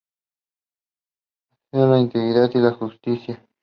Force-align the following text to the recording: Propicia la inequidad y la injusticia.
Propicia 1.69 1.85
la 1.87 1.99
inequidad 1.99 2.49
y 2.55 2.57
la 2.57 2.69
injusticia. 2.71 3.47